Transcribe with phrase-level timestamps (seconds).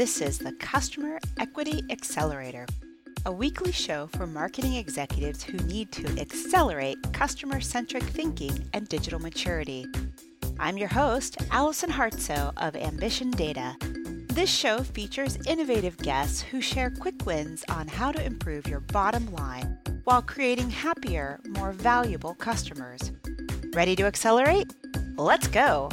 [0.00, 2.64] This is the Customer Equity Accelerator,
[3.26, 9.20] a weekly show for marketing executives who need to accelerate customer centric thinking and digital
[9.20, 9.84] maturity.
[10.58, 13.76] I'm your host, Allison Hartsoe of Ambition Data.
[14.32, 19.30] This show features innovative guests who share quick wins on how to improve your bottom
[19.34, 23.12] line while creating happier, more valuable customers.
[23.74, 24.72] Ready to accelerate?
[25.18, 25.90] Let's go!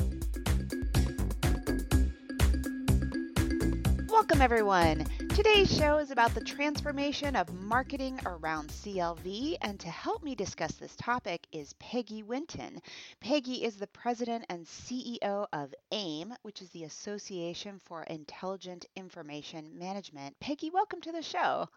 [4.17, 5.05] Welcome, everyone.
[5.29, 10.71] Today's show is about the transformation of marketing around CLV, and to help me discuss
[10.71, 12.81] this topic is Peggy Winton.
[13.21, 19.77] Peggy is the president and CEO of AIIM, which is the Association for Intelligent Information
[19.77, 20.35] Management.
[20.39, 21.67] Peggy, welcome to the show.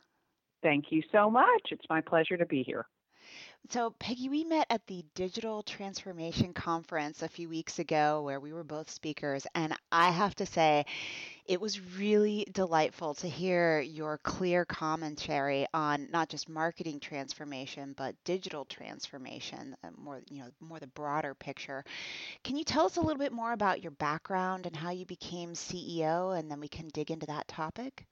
[0.62, 1.68] Thank you so much.
[1.70, 2.86] It's my pleasure to be here.
[3.68, 8.52] So, Peggy, we met at the Digital Transformation Conference a few weeks ago where we
[8.52, 9.46] were both speakers.
[9.54, 10.86] And I have to say,
[11.50, 18.14] it was really delightful to hear your clear commentary on not just marketing transformation, but
[18.24, 21.82] digital transformation, uh, more, you know, more the broader picture.
[22.44, 25.54] Can you tell us a little bit more about your background and how you became
[25.54, 26.38] CEO?
[26.38, 28.06] And then we can dig into that topic.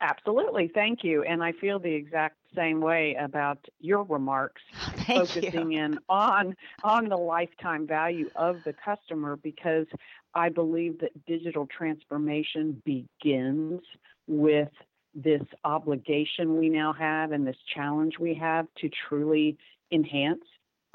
[0.00, 0.70] Absolutely.
[0.72, 1.24] Thank you.
[1.24, 4.62] And I feel the exact same way about your remarks,
[5.06, 5.80] Thank focusing you.
[5.80, 9.86] in on on the lifetime value of the customer because
[10.34, 13.82] I believe that digital transformation begins
[14.26, 14.68] with
[15.14, 19.56] this obligation we now have and this challenge we have to truly
[19.90, 20.44] enhance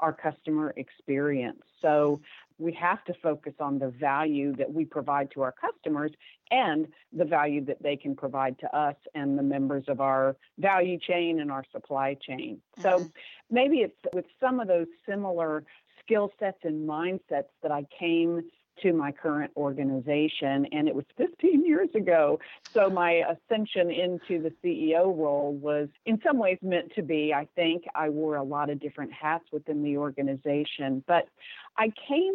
[0.00, 1.62] our customer experience.
[1.80, 2.20] So
[2.58, 6.12] we have to focus on the value that we provide to our customers
[6.50, 10.98] and the value that they can provide to us and the members of our value
[10.98, 12.60] chain and our supply chain.
[12.82, 13.12] So Mhm.
[13.50, 15.64] maybe it's with some of those similar
[16.00, 18.50] skill sets and mindsets that I came
[18.82, 22.38] to my current organization and it was 15 years ago.
[22.72, 27.32] So my ascension into the ceo role was in some ways meant to be.
[27.34, 31.28] I think i wore a lot of different hats within the organization but
[31.76, 32.34] i came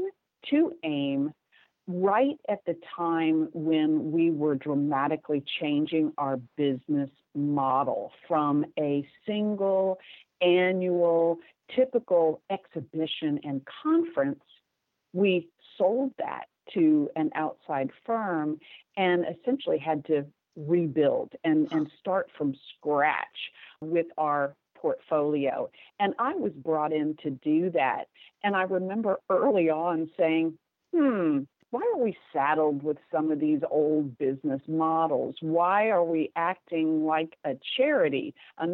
[0.49, 1.33] to AIIM
[1.87, 9.97] right at the time when we were dramatically changing our business model from a single
[10.41, 11.39] annual
[11.75, 14.43] typical exhibition and conference.
[15.13, 18.59] We sold that to an outside firm
[18.95, 20.25] and essentially had to
[20.55, 23.51] rebuild and, and start from scratch
[23.81, 25.69] with our portfolio.
[25.99, 28.05] And I was brought in to do that.
[28.43, 30.57] And I remember early on saying,
[30.95, 31.39] hmm,
[31.71, 35.35] why are we saddled with some of these old business models?
[35.41, 38.33] Why are we acting like a charity?
[38.57, 38.65] A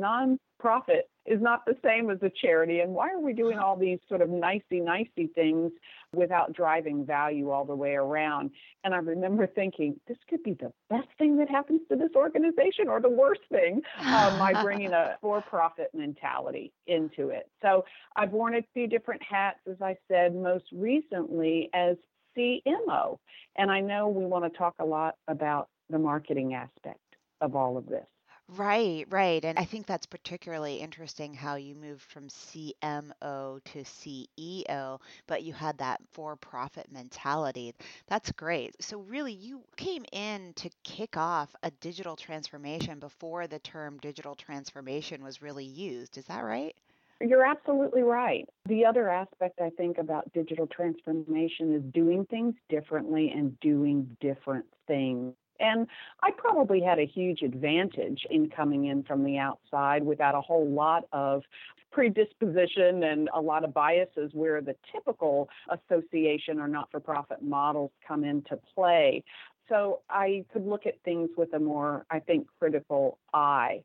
[0.66, 2.82] nonprofit is not the same as a charity.
[2.82, 5.72] And why are we doing all these sort of nicey nicey things
[6.14, 8.52] without driving value all the way around?
[8.84, 12.88] And I remember thinking, this could be the best thing that happens to this organization
[12.88, 17.50] or the worst thing um, by bringing a for profit mentality into it.
[17.62, 21.98] So I've worn a few different hats, as I said, most recently as
[22.38, 23.18] CMO.
[23.58, 27.00] And I know we want to talk a lot about the marketing aspect
[27.42, 28.06] of all of this.
[28.48, 29.44] Right, right.
[29.46, 35.54] And I think that's particularly interesting how you moved from CMO to CEO, but you
[35.54, 37.76] had that for profit mentality.
[38.08, 38.82] That's great.
[38.84, 44.34] So, really, you came in to kick off a digital transformation before the term digital
[44.36, 46.18] transformation was really used.
[46.18, 46.76] Is that right?
[47.22, 48.48] You're absolutely right.
[48.68, 54.66] The other aspect I think about digital transformation is doing things differently and doing different
[54.88, 55.34] things.
[55.60, 55.88] And
[56.22, 60.68] I probably had a huge advantage in coming in from the outside without a whole
[60.68, 61.44] lot of
[61.92, 67.92] predisposition and a lot of biases where the typical association or not for profit models
[68.06, 69.24] come into play.
[69.70, 73.84] So I could look at things with a more, I think, critical eye.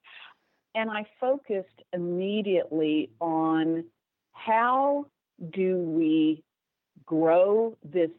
[0.75, 3.85] And I focused immediately on
[4.33, 5.07] how
[5.53, 6.43] do we
[7.07, 8.11] grow this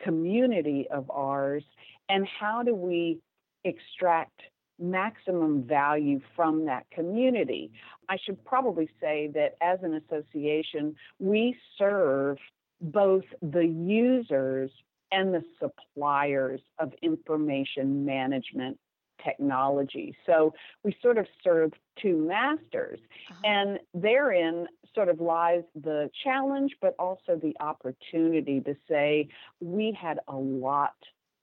[0.00, 1.64] community of ours
[2.08, 3.20] and how do we
[3.64, 4.40] extract
[4.78, 7.70] maximum value from that community.
[8.08, 12.38] I should probably say that as an association, we serve
[12.80, 14.70] both the users
[15.10, 18.78] and the suppliers of information management
[19.24, 20.14] technology.
[20.26, 23.00] So we sort of serve two masters.
[23.30, 23.40] Uh-huh.
[23.44, 29.28] And therein sort of lies the challenge, but also the opportunity to say
[29.60, 30.94] we had a lot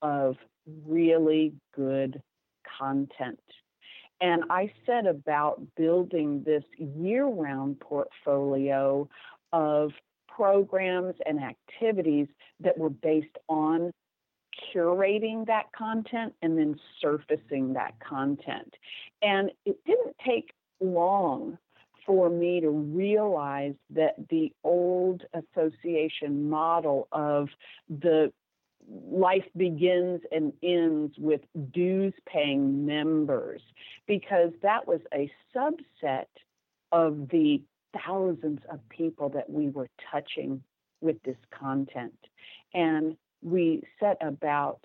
[0.01, 0.37] of
[0.85, 2.21] really good
[2.79, 3.39] content.
[4.21, 9.09] And I set about building this year round portfolio
[9.51, 9.91] of
[10.27, 12.27] programs and activities
[12.61, 13.91] that were based on
[14.73, 18.73] curating that content and then surfacing that content.
[19.21, 21.57] And it didn't take long
[22.05, 27.49] for me to realize that the old association model of
[27.89, 28.31] the
[28.89, 31.41] life begins and ends with
[31.71, 33.61] dues paying members
[34.07, 36.25] because that was a subset
[36.91, 37.61] of the
[38.05, 40.61] thousands of people that we were touching
[41.01, 42.17] with this content.
[42.73, 44.81] And we set about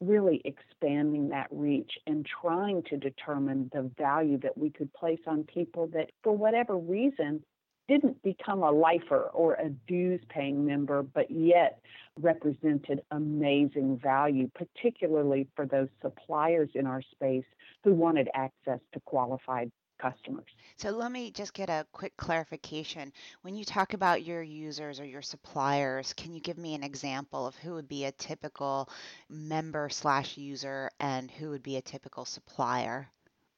[0.00, 5.44] really expanding that reach and trying to determine the value that we could place on
[5.44, 7.42] people that, for whatever reason,
[7.88, 11.80] didn't become a lifer or a dues paying member, but yet
[12.20, 17.44] represented amazing value, particularly for those suppliers in our space
[17.84, 19.70] who wanted access to qualified
[20.02, 20.46] customers.
[20.76, 23.12] So let me just get a quick clarification.
[23.42, 27.46] When you talk about your users or your suppliers, can you give me an example
[27.46, 28.88] of who would be a typical
[29.30, 33.08] member slash user and who would be a typical supplier?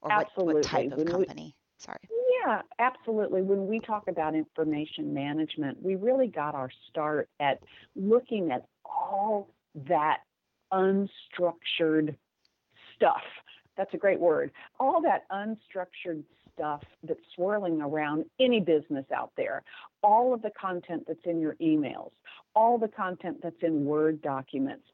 [0.02, 1.54] Or what, what type of when company?
[1.56, 1.98] We, Sorry.
[2.44, 3.42] Yeah, absolutely.
[3.42, 7.60] When we talk about information management, we really got our start at
[7.96, 9.48] looking at all
[9.88, 10.18] that
[10.72, 12.16] unstructured
[12.94, 13.22] stuff
[13.76, 14.50] that's a great word.
[14.78, 19.62] All that unstructured stuff that's swirling around any business out there,
[20.02, 22.12] all of the content that's in your emails,
[22.54, 24.84] all the content that's in Word documents,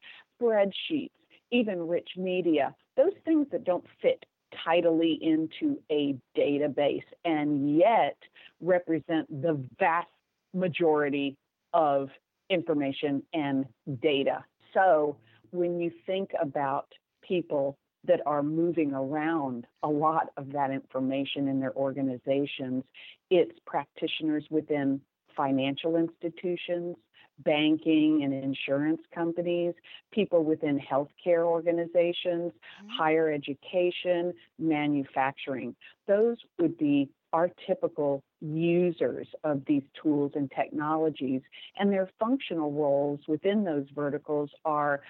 [0.41, 1.11] spreadsheets,
[1.51, 4.25] even rich media, those things that don't fit
[4.63, 8.17] tidily into a database and yet
[8.59, 10.07] represent the vast
[10.53, 11.37] majority
[11.73, 12.09] of
[12.49, 13.65] information and
[14.01, 14.43] data.
[14.73, 15.17] So
[15.51, 16.87] when you think about
[17.21, 22.83] people that are moving around a lot of that information in their organizations.
[23.29, 25.01] It's practitioners within
[25.35, 26.95] financial institutions,
[27.43, 29.73] banking and insurance companies,
[30.11, 32.89] people within healthcare organizations, mm-hmm.
[32.89, 35.75] higher education, manufacturing.
[36.07, 41.41] Those would be our typical users of these tools and technologies.
[41.79, 45.01] And their functional roles within those verticals are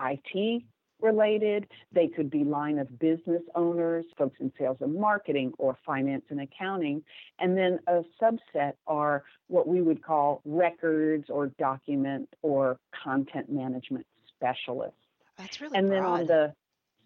[0.00, 0.62] IT
[1.00, 1.66] related.
[1.92, 6.40] They could be line of business owners, folks in sales and marketing, or finance and
[6.40, 7.02] accounting.
[7.38, 14.06] And then a subset are what we would call records or document or content management
[14.36, 14.96] specialists.
[15.36, 15.96] That's really And broad.
[15.96, 16.54] then on the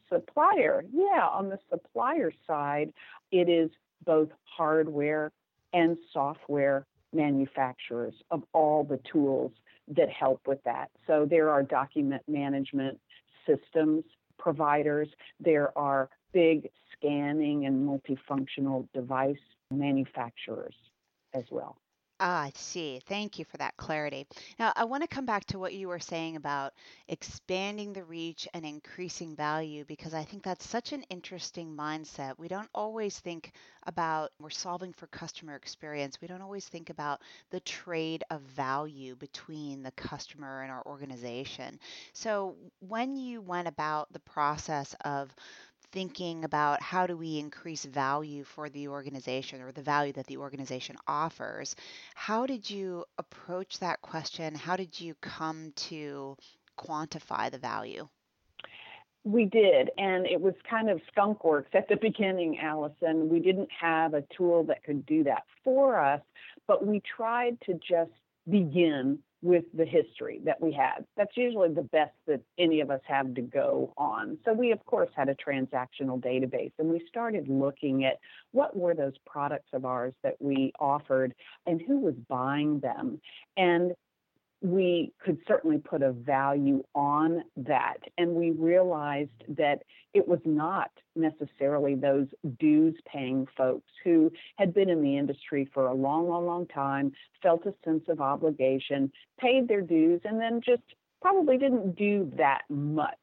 [0.08, 2.92] supplier, yeah, on the supplier side,
[3.30, 3.70] it is
[4.04, 5.32] both hardware
[5.72, 9.52] and software manufacturers of all the tools
[9.88, 10.90] that help with that.
[11.06, 12.98] So there are document management
[13.46, 14.04] systems
[14.38, 15.08] providers,
[15.40, 19.36] there are big scanning and multifunctional device
[19.70, 20.74] manufacturers
[21.34, 21.76] as well.
[22.24, 23.00] Ah, I see.
[23.08, 24.28] Thank you for that clarity.
[24.58, 26.72] Now, I want to come back to what you were saying about
[27.08, 32.38] expanding the reach and increasing value because I think that's such an interesting mindset.
[32.38, 33.52] We don't always think
[33.88, 36.20] about we're solving for customer experience.
[36.20, 41.80] We don't always think about the trade of value between the customer and our organization.
[42.12, 45.34] So, when you went about the process of
[45.92, 50.38] thinking about how do we increase value for the organization or the value that the
[50.38, 51.76] organization offers.
[52.14, 54.54] How did you approach that question?
[54.54, 56.36] How did you come to
[56.78, 58.08] quantify the value?
[59.24, 63.28] We did, and it was kind of skunk works at the beginning, Allison.
[63.28, 66.22] We didn't have a tool that could do that for us,
[66.66, 68.10] but we tried to just
[68.48, 71.04] begin with the history that we had.
[71.16, 74.38] That's usually the best that any of us have to go on.
[74.44, 78.18] So we of course had a transactional database and we started looking at
[78.52, 81.34] what were those products of ours that we offered
[81.66, 83.20] and who was buying them.
[83.56, 83.92] And
[84.62, 87.98] we could certainly put a value on that.
[88.16, 89.82] And we realized that
[90.14, 92.28] it was not necessarily those
[92.60, 97.12] dues paying folks who had been in the industry for a long, long, long time,
[97.42, 100.82] felt a sense of obligation, paid their dues, and then just
[101.20, 103.18] probably didn't do that much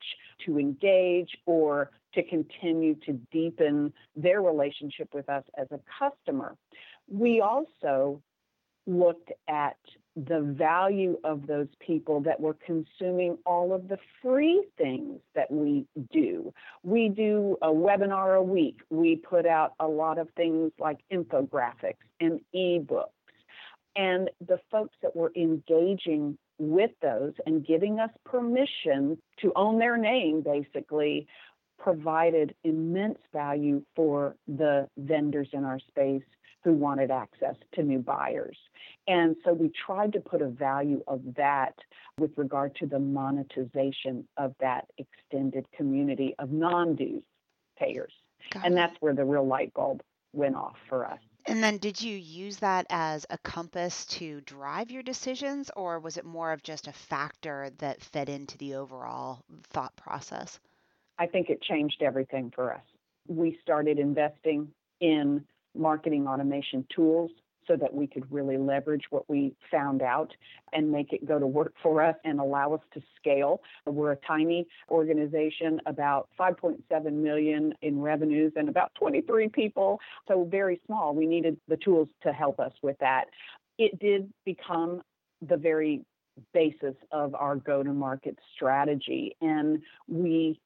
[0.45, 6.55] to engage or to continue to deepen their relationship with us as a customer.
[7.07, 8.21] We also
[8.89, 9.77] looked at
[10.15, 15.85] the value of those people that were consuming all of the free things that we
[16.11, 16.53] do.
[16.83, 18.79] We do a webinar a week.
[18.89, 23.05] We put out a lot of things like infographics and ebooks.
[23.95, 29.97] And the folks that were engaging with those and giving us permission to own their
[29.97, 31.27] name, basically,
[31.77, 36.23] provided immense value for the vendors in our space
[36.63, 38.57] who wanted access to new buyers.
[39.07, 41.73] And so we tried to put a value of that
[42.19, 47.23] with regard to the monetization of that extended community of non dues
[47.77, 48.13] payers.
[48.51, 50.01] Got and that's where the real light bulb
[50.33, 51.19] went off for us.
[51.45, 56.17] And then did you use that as a compass to drive your decisions, or was
[56.17, 60.59] it more of just a factor that fed into the overall thought process?
[61.17, 62.83] I think it changed everything for us.
[63.27, 65.45] We started investing in
[65.79, 67.31] marketing automation tools
[67.69, 70.33] so that we could really leverage what we found out
[70.73, 73.61] and make it go to work for us and allow us to scale.
[73.85, 80.81] We're a tiny organization, about 5.7 million in revenues and about 23 people, so very
[80.87, 81.13] small.
[81.13, 83.25] We needed the tools to help us with that.
[83.77, 85.03] It did become
[85.47, 86.01] the very
[86.53, 90.59] basis of our go to market strategy and we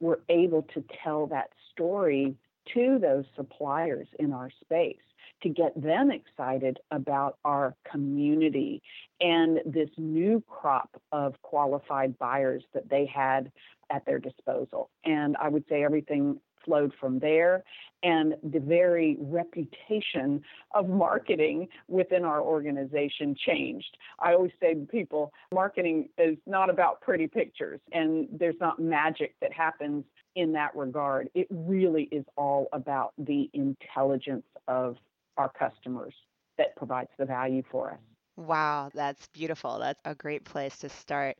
[0.00, 2.36] were able to tell that story
[2.74, 4.96] to those suppliers in our space
[5.42, 8.82] to get them excited about our community
[9.20, 13.50] and this new crop of qualified buyers that they had
[13.90, 14.90] at their disposal.
[15.04, 17.62] And I would say everything flowed from there
[18.02, 20.42] and the very reputation
[20.74, 23.96] of marketing within our organization changed.
[24.18, 29.34] I always say to people, marketing is not about pretty pictures and there's not magic
[29.40, 30.04] that happens
[30.36, 31.30] in that regard.
[31.34, 34.96] It really is all about the intelligence of
[35.38, 36.14] our customers
[36.58, 38.00] that provides the value for us.
[38.36, 39.78] Wow, that's beautiful.
[39.78, 41.36] That's a great place to start.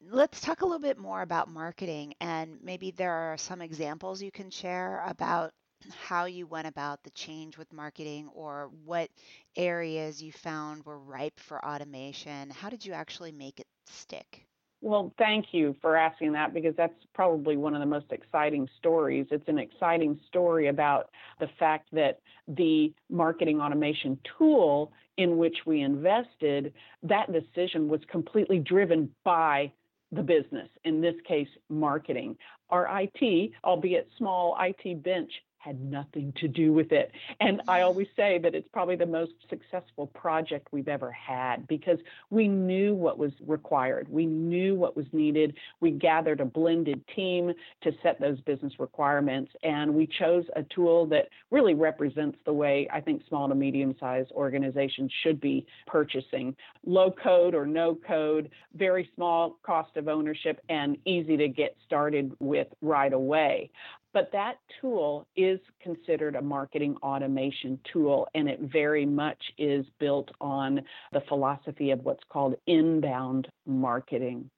[0.00, 4.30] Let's talk a little bit more about marketing, and maybe there are some examples you
[4.32, 5.52] can share about
[5.90, 9.10] how you went about the change with marketing or what
[9.56, 12.50] areas you found were ripe for automation.
[12.50, 14.46] How did you actually make it stick?
[14.82, 19.26] Well, thank you for asking that because that's probably one of the most exciting stories.
[19.30, 25.82] It's an exciting story about the fact that the marketing automation tool in which we
[25.82, 26.74] invested,
[27.04, 29.72] that decision was completely driven by
[30.10, 32.36] the business, in this case, marketing.
[32.68, 35.30] Our IT, albeit small IT bench,
[35.62, 37.12] had nothing to do with it.
[37.40, 37.86] And I mm-hmm.
[37.86, 41.98] always say that it's probably the most successful project we've ever had because
[42.30, 44.08] we knew what was required.
[44.08, 45.54] We knew what was needed.
[45.80, 47.52] We gathered a blended team
[47.82, 49.52] to set those business requirements.
[49.62, 53.94] And we chose a tool that really represents the way I think small to medium
[54.00, 56.56] sized organizations should be purchasing.
[56.84, 62.32] Low code or no code, very small cost of ownership, and easy to get started
[62.40, 63.70] with right away.
[64.12, 70.30] But that tool is considered a marketing automation tool, and it very much is built
[70.40, 74.50] on the philosophy of what's called inbound marketing.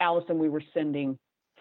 [0.00, 1.18] Allison, we were sending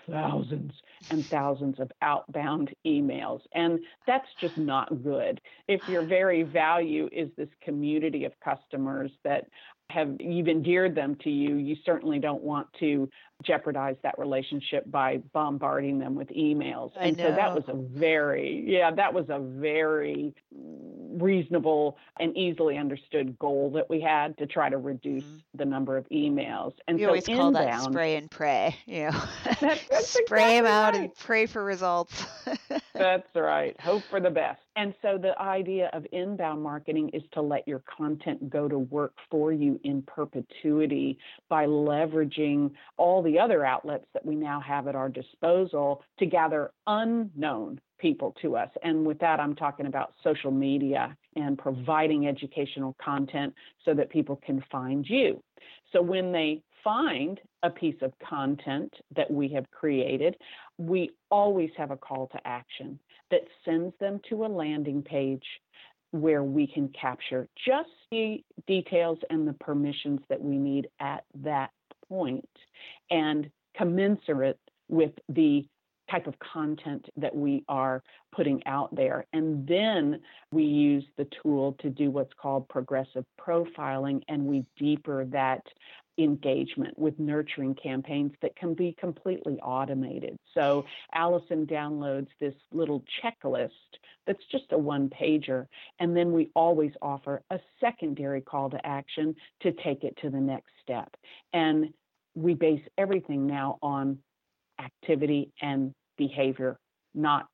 [0.09, 0.73] thousands
[1.09, 3.41] and thousands of outbound emails.
[3.53, 5.39] And that's just not good.
[5.67, 9.45] If your very value is this community of customers that
[9.89, 13.09] have you've endeared them to you, you certainly don't want to
[13.43, 16.91] jeopardize that relationship by bombarding them with emails.
[16.99, 23.37] And so that was a very, yeah, that was a very reasonable and easily understood
[23.39, 25.37] goal that we had to try to reduce mm-hmm.
[25.55, 26.73] the number of emails.
[26.87, 29.11] And we so always inbound, call that spray and pray, you know,
[29.53, 31.01] spray exactly them out right.
[31.03, 32.25] and pray for results.
[32.93, 33.79] that's right.
[33.79, 34.59] Hope for the best.
[34.75, 39.13] And so the idea of inbound marketing is to let your content go to work
[39.29, 44.95] for you in perpetuity by leveraging all the other outlets that we now have at
[44.95, 48.69] our disposal to gather unknown people to us.
[48.83, 53.53] And with that, I'm talking about social media and providing educational content
[53.85, 55.41] so that people can find you.
[55.91, 60.35] So when they find a piece of content that we have created,
[60.77, 62.99] we always have a call to action
[63.31, 65.45] that sends them to a landing page
[66.11, 71.71] where we can capture just the details and the permissions that we need at that
[72.09, 72.47] point
[73.09, 75.65] and commensurate with the
[76.11, 78.03] type of content that we are
[78.35, 79.25] putting out there.
[79.33, 80.19] And then
[80.51, 85.63] we use the tool to do what's called progressive profiling and we deeper that
[86.17, 90.37] engagement with nurturing campaigns that can be completely automated.
[90.53, 93.69] So Allison downloads this little checklist
[94.25, 95.65] that's just a one pager.
[95.99, 100.39] And then we always offer a secondary call to action to take it to the
[100.39, 101.09] next step.
[101.51, 101.89] And
[102.35, 104.19] we base everything now on
[104.79, 106.77] activity and behavior,
[107.13, 107.47] not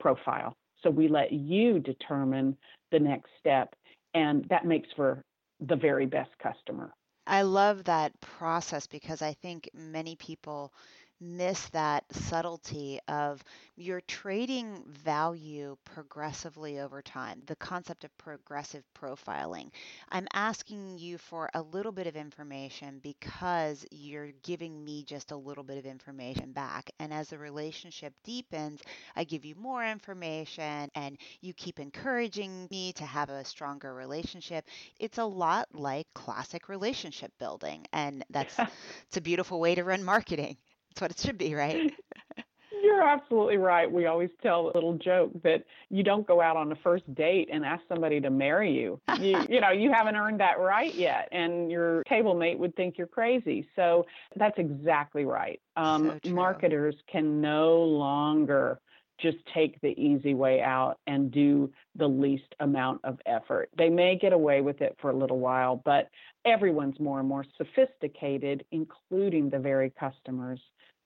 [0.00, 0.54] profile.
[0.82, 2.56] So we let you determine
[2.92, 3.74] the next step,
[4.12, 5.22] and that makes for
[5.60, 6.92] the very best customer.
[7.26, 10.72] I love that process because I think many people
[11.20, 13.42] miss that subtlety of
[13.76, 19.70] you're trading value progressively over time, the concept of progressive profiling.
[20.10, 25.36] I'm asking you for a little bit of information because you're giving me just a
[25.36, 26.90] little bit of information back.
[26.98, 28.80] And as the relationship deepens,
[29.16, 34.66] I give you more information and you keep encouraging me to have a stronger relationship.
[34.98, 37.86] It's a lot like classic relationship building.
[37.92, 38.58] And that's
[39.06, 40.56] it's a beautiful way to run marketing.
[40.94, 41.92] That's what it should be, right?
[42.82, 43.90] You're absolutely right.
[43.90, 47.48] We always tell a little joke that you don't go out on a first date
[47.50, 49.00] and ask somebody to marry you.
[49.18, 52.98] You, you know, you haven't earned that right yet, and your table mate would think
[52.98, 53.66] you're crazy.
[53.74, 55.60] So that's exactly right.
[55.76, 58.78] Um, so marketers can no longer
[59.20, 63.70] just take the easy way out and do the least amount of effort.
[63.78, 66.10] They may get away with it for a little while, but
[66.44, 70.60] everyone's more and more sophisticated, including the very customers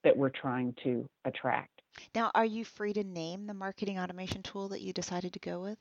[0.05, 1.83] that we're trying to attract.
[2.14, 5.61] Now, are you free to name the marketing automation tool that you decided to go
[5.61, 5.78] with?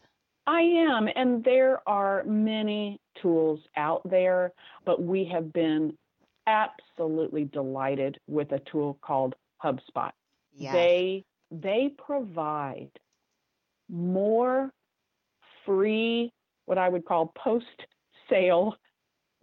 [0.47, 4.53] I am, and there are many tools out there,
[4.85, 5.97] but we have been
[6.47, 10.11] absolutely delighted with a tool called HubSpot.
[10.55, 10.73] Yes.
[10.73, 12.91] They they provide
[13.89, 14.71] more
[15.65, 16.31] free
[16.65, 17.65] what I would call post
[18.29, 18.75] sale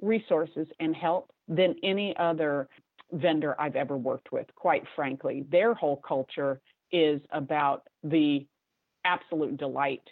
[0.00, 2.68] resources and help than any other
[3.12, 5.44] vendor I've ever worked with, quite frankly.
[5.50, 6.60] Their whole culture
[6.92, 8.46] is about the
[9.04, 10.02] absolute delight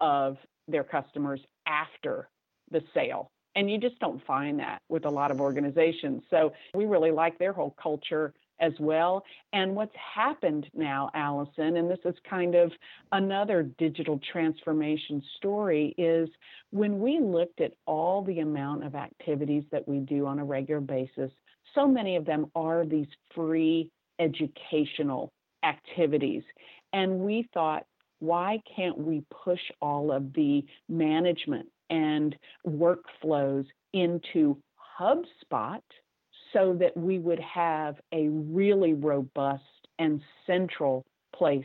[0.00, 0.36] of
[0.68, 2.28] their customers after
[2.70, 3.30] the sale.
[3.54, 6.22] And you just don't find that with a lot of organizations.
[6.30, 9.24] So we really like their whole culture as well.
[9.52, 12.70] And what's happened now, Allison, and this is kind of
[13.10, 16.28] another digital transformation story, is
[16.70, 20.80] when we looked at all the amount of activities that we do on a regular
[20.80, 21.30] basis
[21.74, 25.32] so many of them are these free educational
[25.64, 26.42] activities.
[26.92, 27.84] And we thought,
[28.20, 34.56] why can't we push all of the management and workflows into
[35.00, 35.80] HubSpot
[36.52, 39.62] so that we would have a really robust
[39.98, 41.04] and central
[41.34, 41.64] place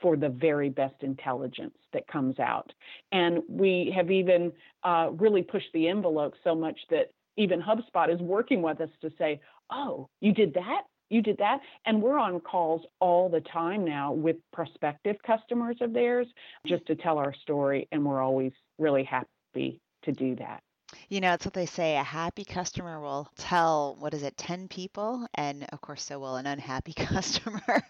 [0.00, 2.70] for the very best intelligence that comes out.
[3.12, 4.52] And we have even
[4.84, 9.10] uh, really pushed the envelope so much that even HubSpot is working with us to
[9.18, 10.82] say, oh, you did that?
[11.08, 11.60] You did that?
[11.84, 16.26] And we're on calls all the time now with prospective customers of theirs
[16.66, 17.86] just to tell our story.
[17.92, 20.60] And we're always really happy to do that.
[21.08, 24.68] You know, it's what they say a happy customer will tell, what is it, 10
[24.68, 25.26] people?
[25.34, 27.82] And of course, so will an unhappy customer.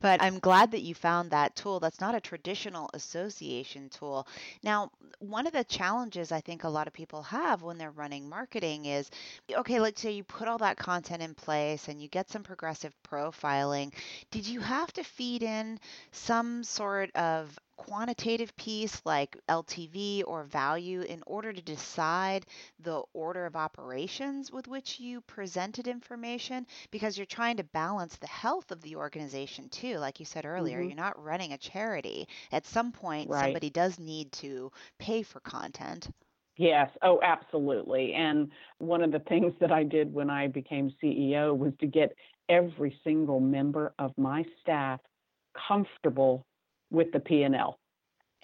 [0.00, 1.80] but I'm glad that you found that tool.
[1.80, 4.26] That's not a traditional association tool.
[4.62, 4.90] Now,
[5.20, 8.86] one of the challenges I think a lot of people have when they're running marketing
[8.86, 9.10] is
[9.52, 12.94] okay, let's say you put all that content in place and you get some progressive
[13.08, 13.92] profiling.
[14.30, 15.80] Did you have to feed in
[16.12, 22.44] some sort of quantitative piece like LTV or value in order to decide
[22.80, 28.26] the order of operations with which you presented information because you're trying to balance the
[28.26, 29.96] health of the organization too.
[29.98, 30.88] Like you said earlier, mm-hmm.
[30.88, 32.28] you're not running a charity.
[32.52, 33.44] At some point, right.
[33.44, 36.10] somebody does need to pay for content.
[36.56, 38.14] Yes, oh, absolutely.
[38.14, 42.12] And one of the things that I did when I became CEO was to get
[42.48, 45.00] every single member of my staff
[45.68, 46.44] comfortable
[46.90, 47.78] with the P&L.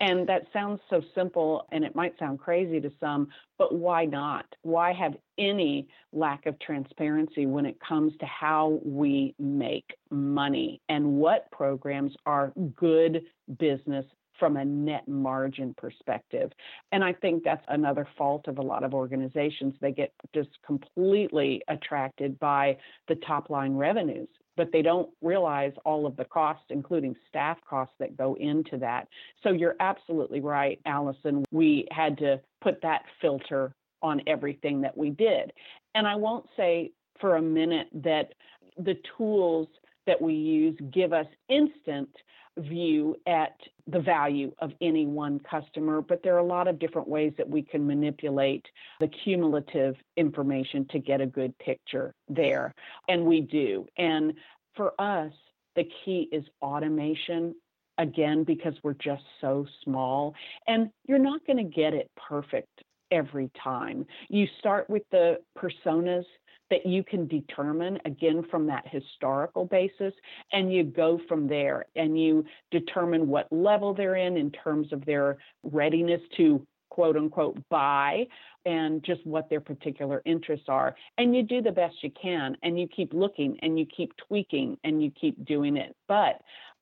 [0.01, 3.29] And that sounds so simple and it might sound crazy to some,
[3.59, 4.45] but why not?
[4.63, 11.15] Why have any lack of transparency when it comes to how we make money and
[11.15, 13.23] what programs are good
[13.59, 14.05] business
[14.39, 16.51] from a net margin perspective.
[16.91, 19.75] And I think that's another fault of a lot of organizations.
[19.81, 26.07] They get just completely attracted by the top line revenues but they don't realize all
[26.07, 29.09] of the costs, including staff costs that go into that.
[29.43, 31.45] So you're absolutely right, Allison.
[31.51, 35.53] We had to put that filter on everything that we did.
[35.95, 38.35] And I won't say for a minute that
[38.77, 39.69] the tools
[40.07, 42.11] that we use give us instant
[42.59, 47.09] view at the value of any one customer, but there are a lot of different
[47.09, 48.65] ways that we can manipulate
[49.01, 52.75] the cumulative information to get a good picture there.
[53.09, 53.87] And we do.
[53.99, 54.35] And
[54.77, 55.33] for us,
[55.75, 57.55] the key is automation
[57.99, 60.35] again because we're just so small
[60.67, 64.07] and you're not going to get it perfect every time.
[64.29, 66.25] You start with the personas
[66.71, 70.15] that you can determine again from that historical basis
[70.53, 75.05] and you go from there and you determine what level they're in in terms of
[75.05, 78.25] their readiness to quote unquote buy
[78.67, 82.79] and just what their particular interests are and you do the best you can and
[82.79, 86.41] you keep looking and you keep tweaking and you keep doing it but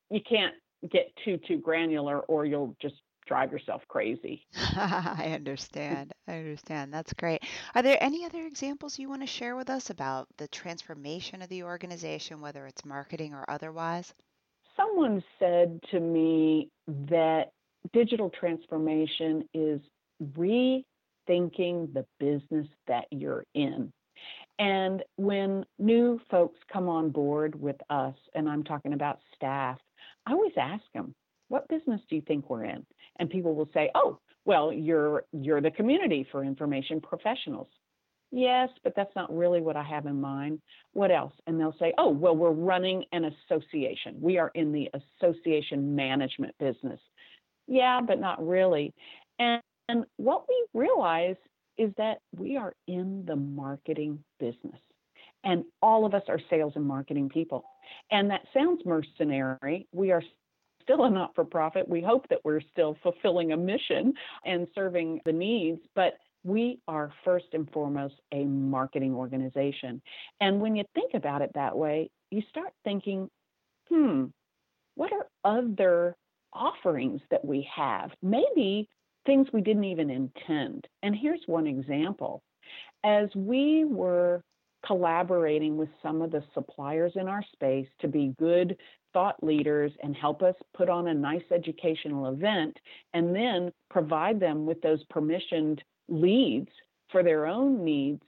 [0.09, 0.53] you can't
[0.91, 4.45] get too too granular or you'll just drive yourself crazy.
[4.55, 6.13] I understand.
[6.27, 6.93] I understand.
[6.93, 7.43] That's great.
[7.75, 11.49] Are there any other examples you want to share with us about the transformation of
[11.49, 14.13] the organization, whether it's marketing or otherwise?
[14.75, 17.51] Someone said to me that
[17.91, 19.81] digital transformation is
[20.35, 23.91] rethinking the business that you're in.
[24.59, 29.79] And when new folks come on board with us, and I'm talking about staff,
[30.25, 31.13] I always ask them,
[31.49, 32.85] what business do you think we're in?
[33.19, 37.67] And people will say, oh, well, you're you're the community for information professionals.
[38.35, 40.59] Yes, but that's not really what I have in mind.
[40.93, 41.33] What else?
[41.45, 44.15] And they'll say, oh, well, we're running an association.
[44.19, 44.89] We are in the
[45.21, 46.99] association management business.
[47.67, 48.91] Yeah, but not really.
[49.37, 51.35] And, and what we realize
[51.77, 54.79] is that we are in the marketing business.
[55.43, 57.63] And all of us are sales and marketing people.
[58.09, 59.87] And that sounds mercenary.
[59.91, 60.23] We are
[60.83, 61.87] still a not for profit.
[61.87, 64.13] We hope that we're still fulfilling a mission
[64.45, 70.01] and serving the needs, but we are first and foremost a marketing organization.
[70.41, 73.29] And when you think about it that way, you start thinking,
[73.89, 74.25] hmm,
[74.95, 76.15] what are other
[76.51, 78.11] offerings that we have?
[78.21, 78.89] Maybe
[79.25, 80.87] things we didn't even intend.
[81.01, 82.43] And here's one example.
[83.03, 84.43] As we were
[84.85, 88.77] collaborating with some of the suppliers in our space to be good
[89.13, 92.77] thought leaders and help us put on a nice educational event
[93.13, 96.69] and then provide them with those permissioned leads
[97.11, 98.23] for their own needs,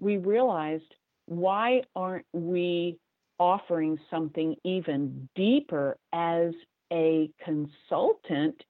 [0.00, 0.94] we realized
[1.26, 2.96] why aren't we
[3.38, 6.52] offering something even deeper as
[6.92, 8.62] a consultant,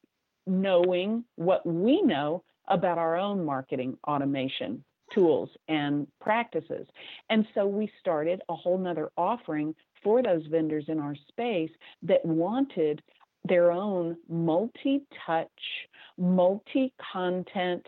[0.47, 4.83] knowing what we know about our own marketing automation
[5.15, 6.87] tools and practices.
[7.31, 11.71] And so we started a whole nother offering for those vendors in our space
[12.03, 13.03] that wanted
[13.45, 15.49] their own multi touch,
[16.17, 17.85] multi content,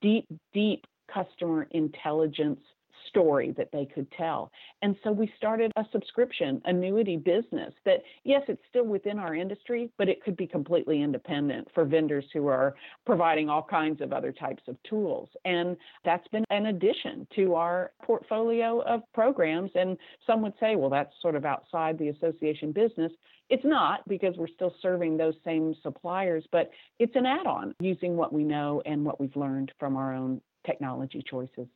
[0.00, 2.60] deep, deep customer intelligence
[3.08, 4.50] story that they could tell.
[4.82, 9.90] And so we started a subscription annuity business that, yes, it's still within our industry,
[9.98, 12.74] but it could be completely independent for vendors who are
[13.06, 15.28] providing all kinds of other types of tools.
[15.44, 19.70] And that's been an addition to our portfolio of programs.
[19.74, 23.12] And some would say, well, that's sort of outside the association business.
[23.50, 28.16] It's not because we're still serving those same suppliers, but it's an add on using
[28.16, 31.66] what we know and what we've learned from our own technology choices.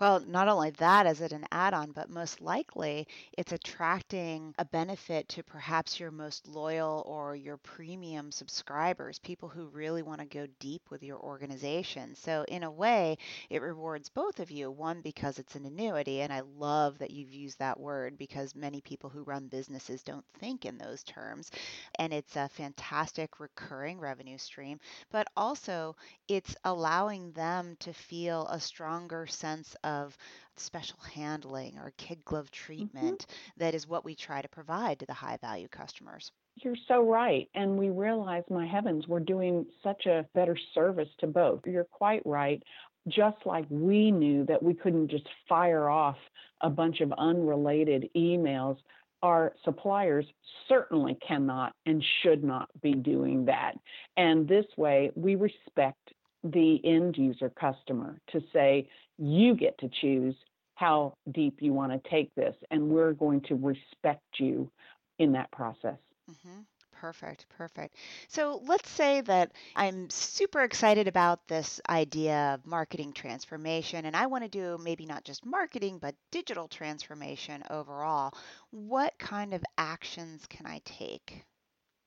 [0.00, 3.06] Well, not only that is it an add-on, but most likely
[3.38, 9.66] it's attracting a benefit to perhaps your most loyal or your premium subscribers, people who
[9.68, 12.14] really want to go deep with your organization.
[12.14, 13.16] So in a way,
[13.48, 14.70] it rewards both of you.
[14.70, 18.80] One, because it's an annuity, and I love that you've used that word because many
[18.82, 21.50] people who run businesses don't think in those terms.
[21.98, 24.78] And it's a fantastic recurring revenue stream,
[25.10, 25.96] but also
[26.28, 30.16] it's allowing them to feel a stronger sense sense of
[30.56, 32.64] special handling or kid glove mm-hmm.
[32.64, 33.60] treatment mm-hmm.
[33.64, 36.30] that is what we try to provide to the high value customers.
[36.56, 37.48] You're so right.
[37.54, 41.60] And we realize, my heavens, we're doing such a better service to both.
[41.66, 42.62] You're quite right.
[43.08, 46.16] Just like we knew that we couldn't just fire off
[46.60, 48.76] a bunch of unrelated emails,
[49.22, 50.26] our suppliers
[50.68, 53.72] certainly cannot and should not be doing that.
[54.16, 56.12] And this way, we respect
[56.44, 60.34] the end user customer to say, you get to choose
[60.74, 64.70] how deep you want to take this, and we're going to respect you
[65.18, 65.98] in that process.
[66.30, 66.60] Mm-hmm.
[66.92, 67.96] Perfect, perfect.
[68.28, 74.26] So let's say that I'm super excited about this idea of marketing transformation, and I
[74.26, 78.32] want to do maybe not just marketing, but digital transformation overall.
[78.70, 81.44] What kind of actions can I take?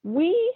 [0.03, 0.53] We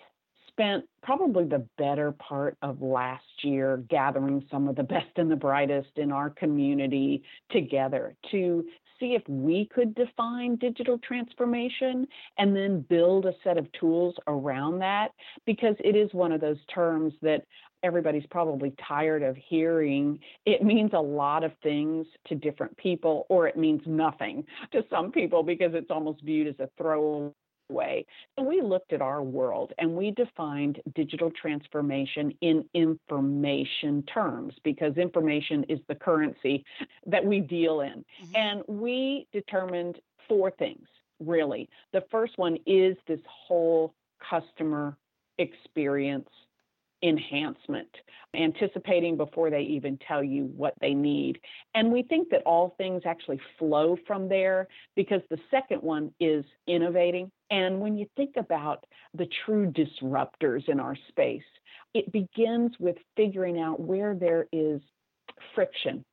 [0.59, 5.35] spent probably the better part of last year gathering some of the best and the
[5.35, 8.65] brightest in our community together to
[8.99, 12.05] see if we could define digital transformation
[12.37, 15.11] and then build a set of tools around that
[15.45, 17.45] because it is one of those terms that
[17.81, 20.19] everybody's probably tired of hearing.
[20.45, 24.43] It means a lot of things to different people, or it means nothing
[24.73, 27.31] to some people because it's almost viewed as a throwaway
[27.69, 28.05] way.
[28.37, 34.97] So we looked at our world and we defined digital transformation in information terms because
[34.97, 36.63] information is the currency
[37.05, 38.03] that we deal in.
[38.23, 38.35] Mm-hmm.
[38.35, 40.87] And we determined four things
[41.19, 41.69] really.
[41.93, 43.93] The first one is this whole
[44.29, 44.97] customer
[45.37, 46.29] experience
[47.01, 47.89] enhancement,
[48.35, 51.39] anticipating before they even tell you what they need.
[51.75, 56.45] And we think that all things actually flow from there because the second one is
[56.67, 57.31] innovating.
[57.51, 61.43] And when you think about the true disruptors in our space,
[61.93, 64.81] it begins with figuring out where there is
[65.55, 66.03] friction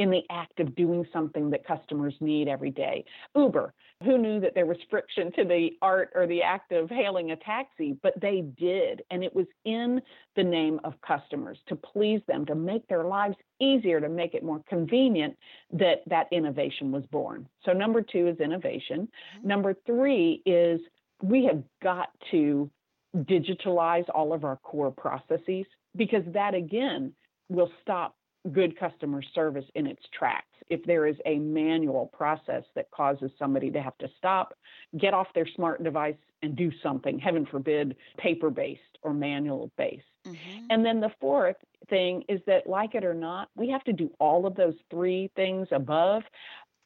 [0.00, 3.04] in the act of doing something that customers need every day.
[3.36, 7.32] Uber, who knew that there was friction to the art or the act of hailing
[7.32, 9.02] a taxi, but they did.
[9.10, 10.00] And it was in
[10.36, 14.42] the name of customers to please them, to make their lives easier, to make it
[14.42, 15.36] more convenient
[15.74, 17.46] that that innovation was born.
[17.66, 19.06] So, number two is innovation.
[19.36, 19.48] Mm-hmm.
[19.48, 20.80] Number three is
[21.22, 22.70] we have got to
[23.14, 27.12] digitalize all of our core processes because that again
[27.50, 28.14] will stop
[28.52, 30.46] good customer service in its tracks.
[30.68, 34.54] If there is a manual process that causes somebody to have to stop,
[34.98, 40.04] get off their smart device and do something, heaven forbid, paper based or manual based.
[40.26, 40.66] Mm-hmm.
[40.70, 41.56] And then the fourth
[41.88, 45.30] thing is that, like it or not, we have to do all of those three
[45.36, 46.22] things above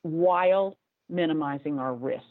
[0.02, 0.76] while
[1.08, 2.24] minimizing our risk.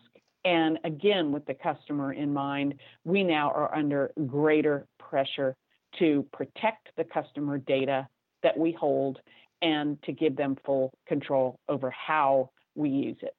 [0.46, 5.56] And again, with the customer in mind, we now are under greater pressure
[6.00, 8.08] to protect the customer data
[8.44, 9.20] that we hold
[9.62, 13.36] and to give them full control over how we use it.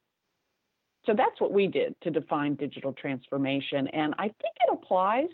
[1.07, 3.89] So that's what we did to define digital transformation.
[3.89, 5.29] And I think it applies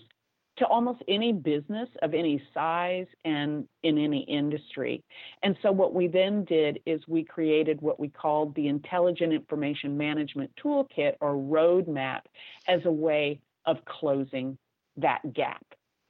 [0.58, 5.02] to almost any business of any size and in any industry.
[5.42, 9.96] And so what we then did is we created what we called the Intelligent Information
[9.96, 12.20] Management Toolkit or Roadmap
[12.68, 14.58] as a way of closing
[14.96, 15.64] that gap.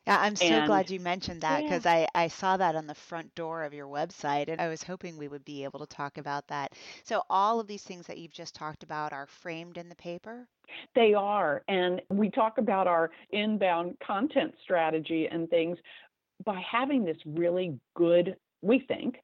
[0.06, 2.06] Yeah, I'm so and, glad you mentioned that because yeah.
[2.14, 5.16] I, I saw that on the front door of your website and I was hoping
[5.16, 6.72] we would be able to talk about that.
[7.04, 10.46] So, all of these things that you've just talked about are framed in the paper?
[10.94, 11.62] They are.
[11.68, 15.78] And we talk about our inbound content strategy and things
[16.44, 19.16] by having this really good we think,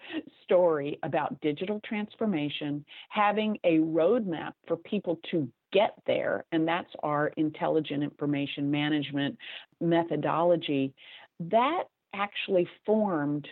[0.42, 7.28] story about digital transformation, having a roadmap for people to get there, and that's our
[7.36, 9.36] intelligent information management
[9.80, 10.94] methodology,
[11.40, 13.46] that actually formed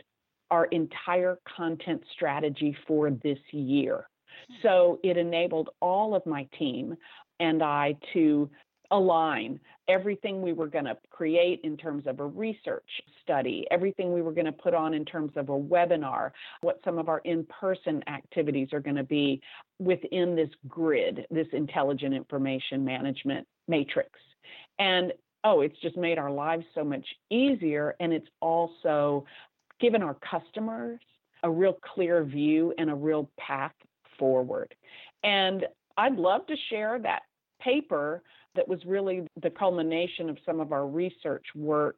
[0.51, 4.07] our entire content strategy for this year.
[4.49, 4.55] Hmm.
[4.63, 6.97] So it enabled all of my team
[7.41, 8.49] and I to
[8.95, 12.89] align everything we were going to create in terms of a research
[13.23, 16.31] study, everything we were going to put on in terms of a webinar,
[16.61, 19.43] what some of our in person activities are going to be
[19.81, 24.11] within this grid, this intelligent information management matrix.
[24.79, 27.97] And oh, it's just made our lives so much easier.
[27.99, 29.27] And it's also
[29.81, 31.01] given our customers
[31.43, 33.75] a real clear view and a real path
[34.19, 34.73] forward.
[35.25, 37.23] And I'd love to share that
[37.65, 38.23] paper
[38.55, 41.97] that was really the culmination of some of our research work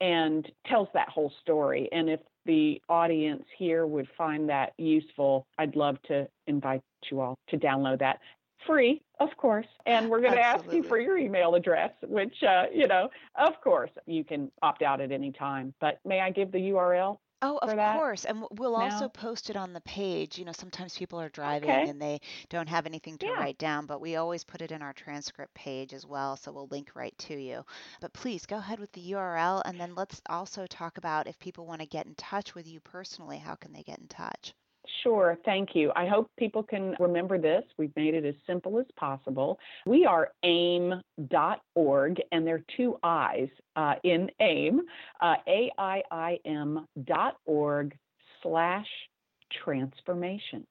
[0.00, 1.88] and tells that whole story.
[1.92, 7.38] And if the audience here would find that useful, I'd love to invite you all
[7.48, 8.20] to download that.
[8.66, 9.66] Free, of course.
[9.86, 13.60] And we're going to ask you for your email address, which, uh, you know, of
[13.62, 15.72] course, you can opt out at any time.
[15.80, 17.18] But may I give the URL?
[17.42, 18.24] Oh, of that course.
[18.24, 20.38] And we'll also post it on the page.
[20.38, 21.86] You know, sometimes people are driving Okay.
[21.86, 23.30] and they don't have anything to Yeah.
[23.32, 26.36] write down, but we always put it in our transcript page as well.
[26.38, 27.64] So we'll link right to you.
[28.00, 31.66] But please go ahead with the URL and then let's also talk about if people
[31.66, 34.54] want to get in touch with you personally, how can they get in touch?
[35.02, 35.92] Sure, thank you.
[35.96, 37.64] I hope people can remember this.
[37.78, 39.58] We've made it as simple as possible.
[39.86, 44.78] We are aiim.org, and there are two I's uh, in AIIM,
[45.20, 47.96] uh, A-I-I-M dot org
[48.42, 48.86] slash
[49.64, 50.66] transformation.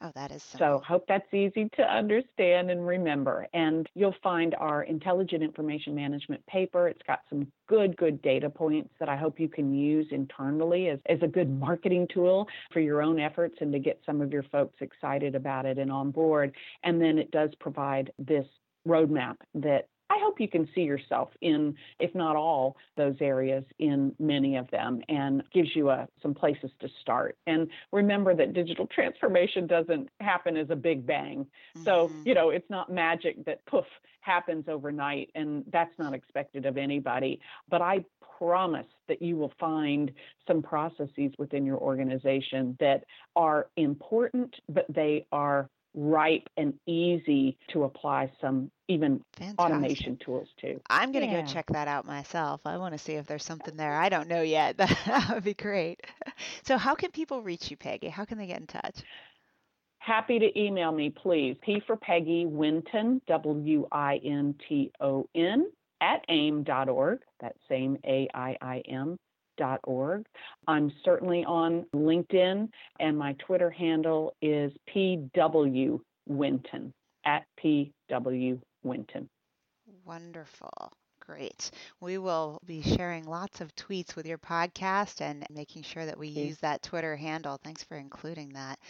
[0.00, 0.58] Oh, that is so.
[0.58, 3.48] So, Hope that's easy to understand and remember.
[3.52, 6.88] And you'll find our intelligent information management paper.
[6.88, 11.00] It's got some good, good data points that I hope you can use internally as,
[11.06, 14.44] as a good marketing tool for your own efforts and to get some of your
[14.44, 16.54] folks excited about it and on board.
[16.84, 18.46] And then it does provide this
[18.86, 24.14] roadmap that I hope you can see yourself in, if not all, those areas in
[24.18, 27.36] many of them and gives you a, uh, some places to start.
[27.46, 31.40] And remember that digital transformation doesn't happen as a big bang.
[31.76, 31.84] Mm-hmm.
[31.84, 33.84] So, you know, it's not magic that poof
[34.20, 37.40] happens overnight, and that's not expected of anybody.
[37.68, 38.04] But I
[38.38, 40.12] promise that you will find
[40.46, 43.04] some processes within your organization that
[43.36, 45.68] are important, but they are
[45.98, 49.60] ripe and easy to apply some even Fantastic.
[49.60, 50.80] automation tools to.
[50.88, 51.42] I'm going to yeah.
[51.42, 52.60] go check that out myself.
[52.64, 53.94] I want to see if there's something there.
[53.94, 54.76] I don't know yet.
[54.78, 56.00] that would be great.
[56.62, 58.08] So, how can people reach you, Peggy?
[58.08, 59.02] How can they get in touch?
[59.98, 61.56] Happy to email me, please.
[61.62, 67.20] P for Peggy Winton, W I N T O N, at aiim.org.
[67.40, 69.18] That same A I I M
[69.84, 70.26] org.
[70.66, 72.68] I'm certainly on LinkedIn,
[73.00, 76.92] and my Twitter handle is PW Winton
[77.24, 79.28] at PW Winton.
[80.04, 80.92] Wonderful.
[81.28, 81.70] Great.
[82.00, 86.28] We will be sharing lots of tweets with your podcast and making sure that we
[86.28, 87.58] use that Twitter handle.
[87.62, 88.80] Thanks for including that.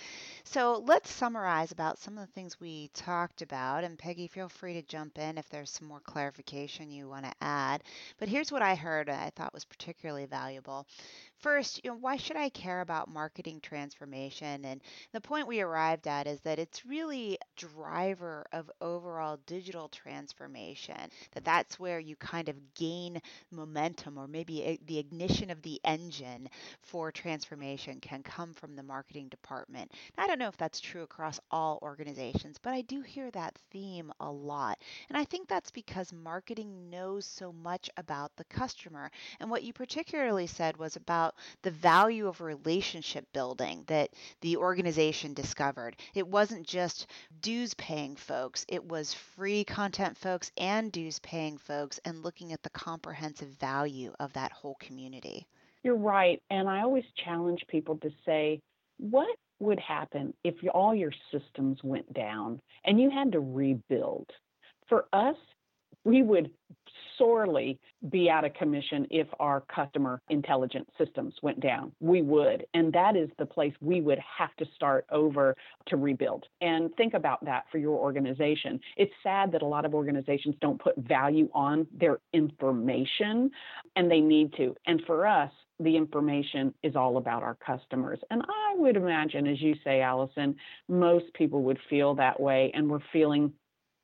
[0.45, 3.85] So let's summarize about some of the things we talked about.
[3.85, 7.35] And Peggy, feel free to jump in if there's some more clarification you want to
[7.41, 7.83] add.
[8.19, 10.87] But here's what I heard I thought was particularly valuable.
[11.39, 14.65] First, you know, why should I care about marketing transformation?
[14.65, 21.11] And the point we arrived at is that it's really driver of overall digital transformation.
[21.33, 26.49] That that's where you kind of gain momentum or maybe the ignition of the engine
[26.83, 29.91] for transformation can come from the marketing department.
[30.17, 33.57] Now, I don't know if that's true across all organizations, but I do hear that
[33.71, 34.79] theme a lot.
[35.09, 39.11] And I think that's because marketing knows so much about the customer.
[39.41, 44.11] And what you particularly said was about the value of relationship building that
[44.41, 45.97] the organization discovered.
[46.15, 47.07] It wasn't just
[47.41, 52.63] dues paying folks, it was free content folks and dues paying folks, and looking at
[52.63, 55.47] the comprehensive value of that whole community.
[55.83, 56.43] You're right.
[56.51, 58.61] And I always challenge people to say,
[58.99, 64.29] what would happen if all your systems went down and you had to rebuild?
[64.89, 65.37] For us,
[66.05, 66.51] we would
[67.19, 67.79] sorely
[68.11, 71.93] be out of commission if our customer intelligence systems went down.
[72.01, 72.65] We would.
[72.75, 75.57] And that is the place we would have to start over
[75.89, 76.47] to rebuild.
[76.61, 78.81] And think about that for your organization.
[78.97, 83.51] It's sad that a lot of organizations don't put value on their information,
[83.97, 84.75] and they need to.
[84.87, 85.51] And for us,
[85.81, 88.19] the information is all about our customers.
[88.31, 90.57] And I would imagine, as you say, Allison,
[90.89, 93.53] most people would feel that way, and we're feeling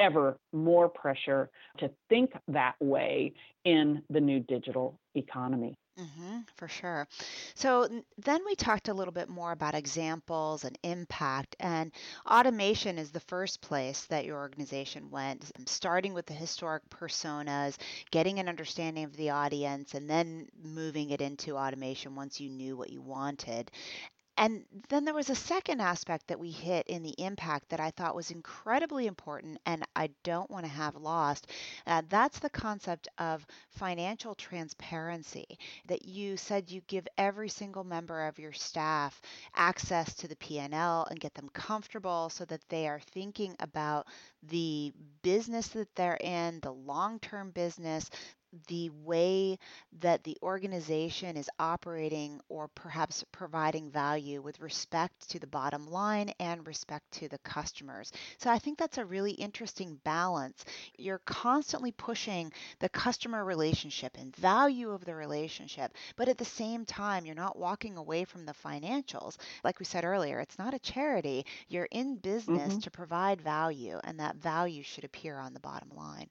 [0.05, 3.33] ever more pressure to think that way
[3.65, 5.75] in the new digital economy.
[5.99, 7.07] Mm-hmm, for sure.
[7.55, 7.89] So
[8.19, 11.93] then we talked a little bit more about examples and impact, and
[12.29, 17.79] automation is the first place that your organization went, starting with the historic personas,
[18.11, 22.77] getting an understanding of the audience, and then moving it into automation once you knew
[22.77, 23.71] what you wanted.
[24.37, 27.91] And then there was a second aspect that we hit in the impact that I
[27.91, 31.49] thought was incredibly important and I don't want to have lost.
[31.87, 38.27] Uh, that's the concept of financial transparency that you said you give every single member
[38.27, 39.21] of your staff
[39.55, 44.07] access to the P&L and get them comfortable so that they are thinking about
[44.43, 44.93] the
[45.23, 48.11] business that they're in, the long-term business,
[48.69, 49.59] the way
[50.01, 56.33] that the organization is operating or perhaps providing value with respect to the bottom line
[56.41, 58.13] and respect to the customers.
[58.39, 60.65] So I think that's a really interesting balance.
[60.99, 66.85] You're constantly pushing the customer relationship and value of the relationship, but at the same
[66.85, 69.37] time, you're not walking away from the financials.
[69.63, 71.47] Like we said earlier, it's not a charity.
[71.69, 72.81] You're in business mm-hmm.
[72.81, 76.29] to provide value, and that value should appear on the bottom line.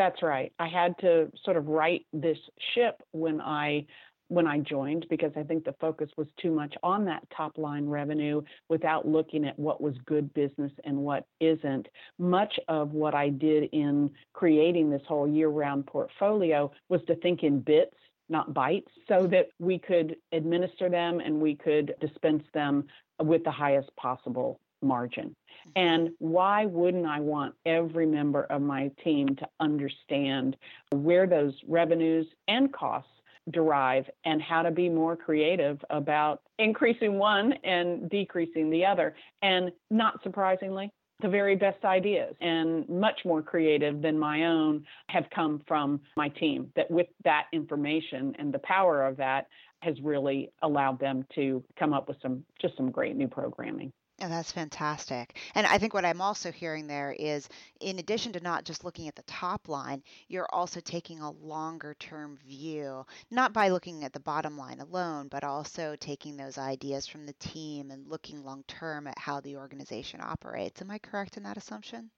[0.00, 0.50] That's right.
[0.58, 2.38] I had to sort of right this
[2.74, 3.84] ship when I
[4.28, 7.86] when I joined because I think the focus was too much on that top line
[7.86, 11.86] revenue without looking at what was good business and what isn't.
[12.18, 17.42] Much of what I did in creating this whole year round portfolio was to think
[17.42, 17.96] in bits,
[18.30, 22.86] not bytes, so that we could administer them and we could dispense them
[23.22, 25.34] with the highest possible margin.
[25.68, 25.70] Mm-hmm.
[25.76, 30.56] And why wouldn't I want every member of my team to understand
[30.92, 33.10] where those revenues and costs
[33.50, 39.14] derive and how to be more creative about increasing one and decreasing the other?
[39.42, 45.24] And not surprisingly, the very best ideas and much more creative than my own have
[45.34, 46.72] come from my team.
[46.76, 49.46] That with that information and the power of that
[49.82, 53.92] has really allowed them to come up with some just some great new programming.
[54.22, 55.38] Oh, that's fantastic.
[55.54, 57.48] And I think what I'm also hearing there is,
[57.80, 61.94] in addition to not just looking at the top line, you're also taking a longer
[61.98, 67.06] term view, not by looking at the bottom line alone, but also taking those ideas
[67.06, 70.82] from the team and looking long term at how the organization operates.
[70.82, 72.10] Am I correct in that assumption?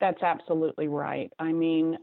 [0.00, 1.32] That's absolutely right.
[1.38, 1.98] I mean,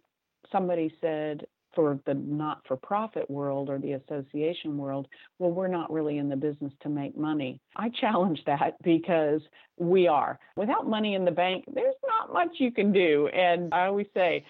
[0.52, 1.46] somebody said
[1.78, 5.08] for the not for profit world or the association world,
[5.38, 7.62] well, we're not really in the business to make money.
[7.76, 9.42] I challenge that because
[9.78, 10.40] we are.
[10.56, 13.28] Without money in the bank, there's not much you can do.
[13.28, 14.44] And I always say,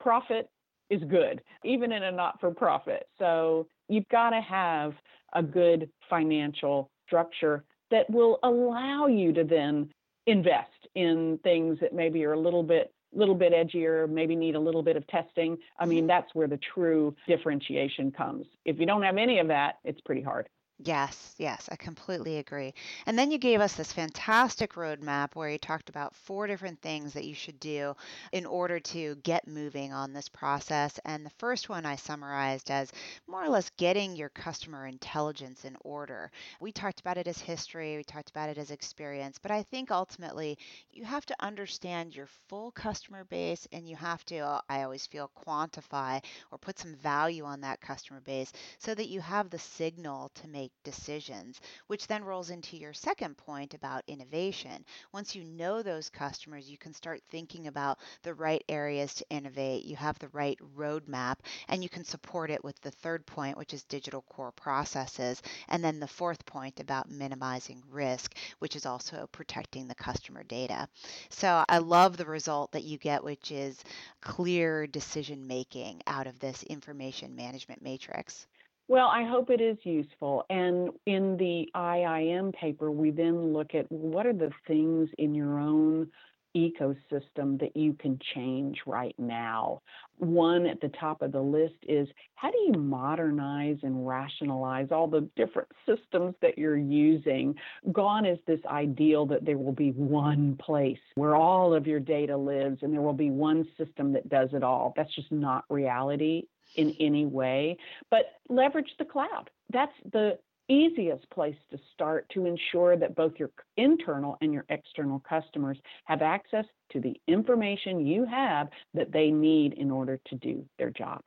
[0.00, 0.50] profit
[0.90, 3.06] is good, even in a not for profit.
[3.16, 4.92] So you've got to have
[5.34, 7.62] a good financial structure
[7.92, 9.88] that will allow you to then
[10.26, 14.60] invest in things that maybe are a little bit little bit edgier, maybe need a
[14.60, 15.58] little bit of testing.
[15.78, 16.06] I mean, mm-hmm.
[16.08, 18.46] that's where the true differentiation comes.
[18.64, 20.48] If you don't have any of that, it's pretty hard.
[20.84, 22.74] Yes, yes, I completely agree.
[23.06, 27.12] And then you gave us this fantastic roadmap where you talked about four different things
[27.12, 27.94] that you should do
[28.32, 30.98] in order to get moving on this process.
[31.04, 32.90] And the first one I summarized as
[33.28, 36.32] more or less getting your customer intelligence in order.
[36.58, 39.90] We talked about it as history, we talked about it as experience, but I think
[39.92, 40.58] ultimately
[40.90, 45.06] you have to understand your full customer base and you have to, uh, I always
[45.06, 49.58] feel, quantify or put some value on that customer base so that you have the
[49.58, 54.84] signal to make make decisions, which then rolls into your second point about innovation.
[55.12, 59.84] Once you know those customers, you can start thinking about the right areas to innovate.
[59.84, 61.36] You have the right roadmap,
[61.68, 65.42] and you can support it with the third point, which is digital core processes.
[65.68, 70.88] And then the fourth point about minimizing risk, which is also protecting the customer data.
[71.30, 73.82] So I love the result that you get, which is
[74.20, 78.46] clear decision making out of this information management matrix.
[78.88, 80.44] Well, I hope it is useful.
[80.50, 85.58] And in the AIIM paper, we then look at what are the things in your
[85.58, 86.08] own
[86.56, 89.80] ecosystem that you can change right now.
[90.18, 95.06] One at the top of the list is how do you modernize and rationalize all
[95.06, 97.54] the different systems that you're using?
[97.92, 102.36] Gone is this ideal that there will be one place where all of your data
[102.36, 104.92] lives and there will be one system that does it all.
[104.96, 106.44] That's just not reality
[106.76, 107.76] in any way,
[108.10, 109.50] but leverage the cloud.
[109.72, 115.20] That's the easiest place to start to ensure that both your internal and your external
[115.28, 120.64] customers have access to the information you have that they need in order to do
[120.78, 121.22] their job.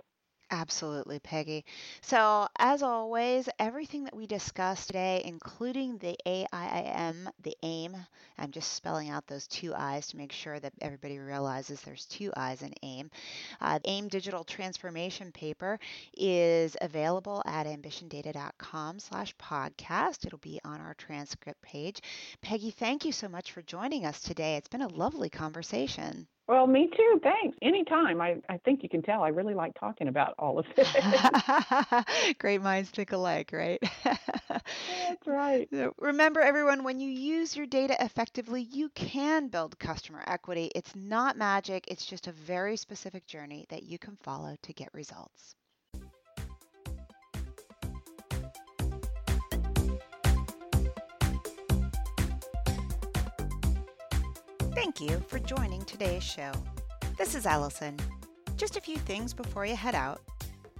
[0.58, 1.66] Absolutely, Peggy.
[2.02, 7.98] So, as always, everything that we discussed today, including the AIIM, the AIM,
[8.38, 12.32] I'm just spelling out those two I's to make sure that everybody realizes there's two
[12.38, 13.10] I's in AIIM.
[13.60, 15.78] Uh, AIIM Digital Transformation paper
[16.16, 20.26] is available at ambitiondata.com slash podcast.
[20.26, 22.02] It'll be on our transcript page.
[22.42, 24.56] Peggy, thank you so much for joining us today.
[24.56, 26.28] It's been a lovely conversation.
[26.48, 27.20] Well, me too.
[27.24, 27.58] Thanks.
[27.62, 28.22] Anytime.
[28.22, 30.88] I, I think you can tell I really like talking about all of this.
[32.40, 33.82] Great minds think alike, right?
[34.04, 35.68] That's right.
[35.72, 40.72] So remember, everyone, when you use your data effectively, you can build customer equity.
[40.76, 44.94] It's not magic, it's just a very specific journey that you can follow to get
[44.94, 45.56] results.
[54.86, 56.52] Thank you for joining today's show.
[57.18, 57.98] This is Allison.
[58.56, 60.22] Just a few things before you head out.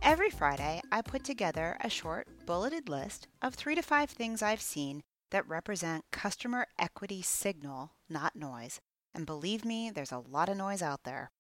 [0.04, 4.62] Every Friday, I put together a short, bulleted list of three to five things I've
[4.62, 5.02] seen
[5.32, 8.80] that represent customer equity signal, not noise.
[9.16, 11.32] And believe me, there's a lot of noise out there.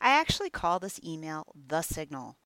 [0.00, 2.38] I actually call this email the signal.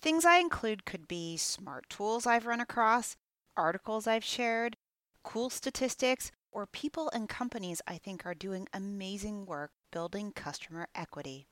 [0.00, 3.16] Things I include could be smart tools I've run across,
[3.54, 4.78] articles I've shared,
[5.22, 11.48] cool statistics, or people and companies I think are doing amazing work building customer equity.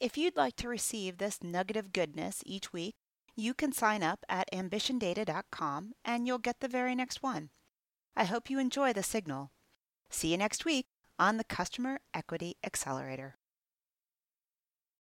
[0.00, 2.94] If you'd like to receive this nugget of goodness each week,
[3.34, 7.50] you can sign up at ambitiondata.com and you'll get the very next one.
[8.16, 9.50] I hope you enjoy the signal.
[10.08, 10.86] See you next week
[11.18, 13.36] on the Customer Equity Accelerator.